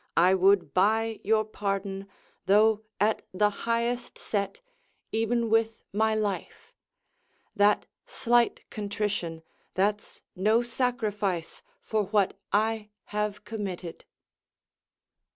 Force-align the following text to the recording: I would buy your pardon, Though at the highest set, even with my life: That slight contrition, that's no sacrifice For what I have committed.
I 0.17 0.33
would 0.33 0.73
buy 0.73 1.19
your 1.23 1.45
pardon, 1.45 2.07
Though 2.47 2.81
at 2.99 3.21
the 3.35 3.51
highest 3.51 4.17
set, 4.17 4.59
even 5.11 5.47
with 5.47 5.83
my 5.93 6.15
life: 6.15 6.73
That 7.55 7.85
slight 8.07 8.67
contrition, 8.71 9.43
that's 9.75 10.23
no 10.35 10.63
sacrifice 10.63 11.61
For 11.83 12.05
what 12.05 12.35
I 12.51 12.89
have 13.09 13.45
committed. 13.45 14.05